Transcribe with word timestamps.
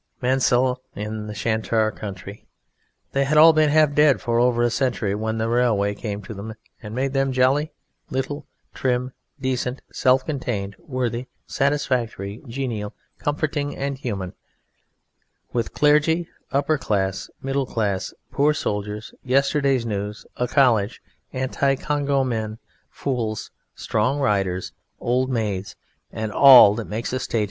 Mansle 0.19 0.77
in 0.95 1.27
the 1.27 1.35
Charente 1.35 1.91
country 1.95 2.47
they 3.11 3.23
had 3.23 3.37
all 3.37 3.53
been 3.53 3.69
half 3.69 3.93
dead 3.93 4.19
for 4.19 4.39
over 4.39 4.63
a 4.63 4.71
century 4.71 5.13
when 5.13 5.37
the 5.37 5.47
railway 5.47 5.93
came 5.93 6.23
to 6.23 6.33
them 6.33 6.55
and 6.81 6.95
made 6.95 7.13
them 7.13 7.31
jolly, 7.31 7.71
little, 8.09 8.47
trim, 8.73 9.13
decent, 9.39 9.83
self 9.91 10.25
contained, 10.25 10.75
worthy, 10.79 11.27
satisfactory, 11.45 12.41
genial, 12.47 12.95
comforting 13.19 13.77
and 13.77 13.99
human 13.99 14.29
[Greek: 14.29 14.35
politeiae], 14.39 15.53
with 15.53 15.73
clergy, 15.75 16.27
upper 16.51 16.79
class, 16.79 17.29
middle 17.43 17.67
class, 17.67 18.11
poor, 18.31 18.55
soldiers, 18.55 19.13
yesterday's 19.23 19.85
news, 19.85 20.25
a 20.35 20.47
college, 20.47 20.99
anti 21.31 21.75
Congo 21.75 22.23
men, 22.23 22.57
fools, 22.89 23.51
strong 23.75 24.19
riders, 24.19 24.73
old 24.99 25.29
maids, 25.29 25.75
and 26.11 26.31
all 26.31 26.73
that 26.73 26.89
makes 26.89 27.13
a 27.13 27.19
state. 27.19 27.39